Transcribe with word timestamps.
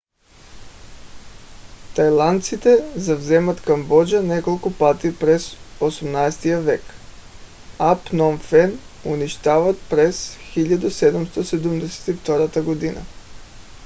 тайландците 1.97 2.73
завземат 2.95 3.61
камбоджа 3.67 4.21
няколко 4.23 4.71
пъти 4.79 5.11
през 5.19 5.45
18 5.79 6.57
век 6.61 6.81
а 7.79 7.95
пном 8.03 8.39
фен 8.49 8.77
унищожават 9.05 9.81
през 9.89 10.37
1772 10.55 12.53
г 12.93 13.01